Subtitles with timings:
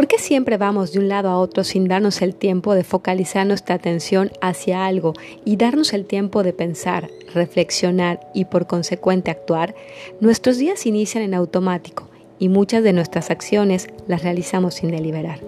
[0.00, 3.46] ¿Por qué siempre vamos de un lado a otro sin darnos el tiempo de focalizar
[3.46, 5.12] nuestra atención hacia algo
[5.44, 9.74] y darnos el tiempo de pensar, reflexionar y por consecuente actuar?
[10.18, 12.08] Nuestros días inician en automático
[12.38, 15.40] y muchas de nuestras acciones las realizamos sin deliberar.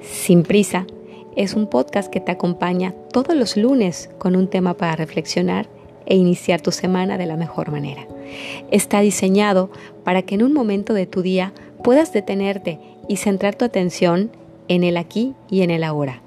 [0.00, 0.86] Sin prisa
[1.34, 5.68] es un podcast que te acompaña todos los lunes con un tema para reflexionar
[6.06, 8.06] e iniciar tu semana de la mejor manera.
[8.70, 9.70] Está diseñado
[10.04, 14.30] para que en un momento de tu día puedas detenerte y centrar tu atención
[14.68, 16.22] en el aquí y en el ahora,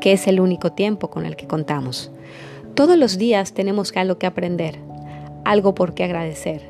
[0.00, 2.10] que es el único tiempo con el que contamos.
[2.74, 4.78] Todos los días tenemos algo que aprender,
[5.44, 6.62] algo por qué agradecer,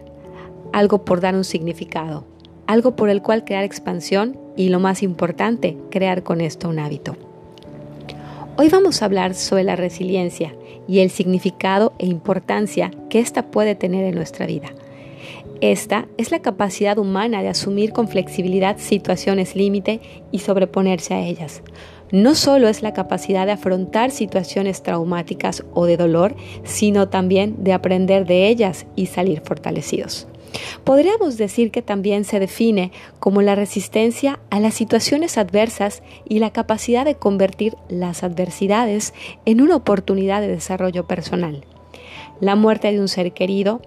[0.73, 2.25] algo por dar un significado,
[2.67, 7.28] algo por el cual crear expansión y lo más importante, crear con esto un hábito.
[8.61, 10.53] Hoy vamos a hablar sobre la resiliencia
[10.89, 14.71] y el significado e importancia que ésta puede tener en nuestra vida.
[15.61, 20.01] Esta es la capacidad humana de asumir con flexibilidad situaciones límite
[20.33, 21.63] y sobreponerse a ellas.
[22.11, 26.35] No solo es la capacidad de afrontar situaciones traumáticas o de dolor,
[26.65, 30.27] sino también de aprender de ellas y salir fortalecidos.
[30.85, 36.51] Podríamos decir que también se define como la resistencia a las situaciones adversas y la
[36.51, 41.65] capacidad de convertir las adversidades en una oportunidad de desarrollo personal.
[42.41, 43.81] La muerte de un ser querido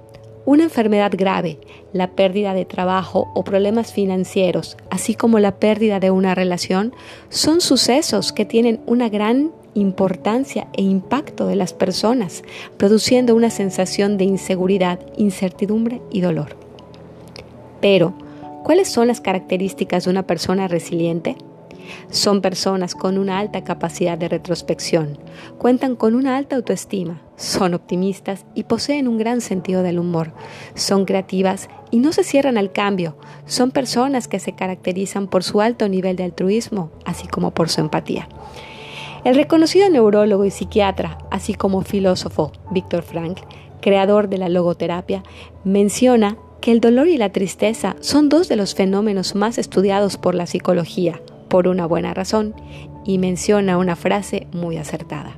[0.45, 1.59] una enfermedad grave,
[1.93, 6.93] la pérdida de trabajo o problemas financieros, así como la pérdida de una relación,
[7.29, 12.43] son sucesos que tienen una gran importancia e impacto de las personas,
[12.77, 16.60] produciendo una sensación de inseguridad, incertidumbre y dolor.
[17.81, 18.13] Pero,
[18.63, 21.35] ¿cuáles son las características de una persona resiliente?
[22.09, 25.17] Son personas con una alta capacidad de retrospección,
[25.57, 30.31] cuentan con una alta autoestima, son optimistas y poseen un gran sentido del humor,
[30.75, 35.59] son creativas y no se cierran al cambio, son personas que se caracterizan por su
[35.59, 38.29] alto nivel de altruismo, así como por su empatía.
[39.23, 43.43] El reconocido neurólogo y psiquiatra, así como filósofo Víctor Frankl,
[43.81, 45.23] creador de la logoterapia,
[45.63, 50.35] menciona que el dolor y la tristeza son dos de los fenómenos más estudiados por
[50.35, 52.53] la psicología, por una buena razón
[53.03, 55.35] y menciona una frase muy acertada.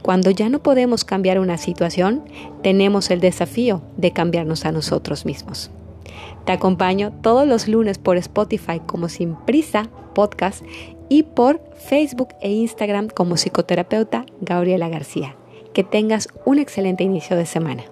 [0.00, 2.22] Cuando ya no podemos cambiar una situación,
[2.62, 5.70] tenemos el desafío de cambiarnos a nosotros mismos.
[6.46, 10.64] Te acompaño todos los lunes por Spotify como Sin Prisa Podcast
[11.08, 15.34] y por Facebook e Instagram como psicoterapeuta Gabriela García.
[15.74, 17.84] Que tengas un excelente inicio de semana.